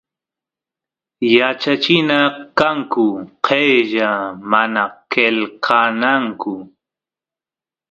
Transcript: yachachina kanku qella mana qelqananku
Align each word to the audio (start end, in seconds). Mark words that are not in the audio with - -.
yachachina 1.35 2.17
kanku 2.57 3.07
qella 3.45 4.11
mana 4.51 4.83
qelqananku 5.11 6.53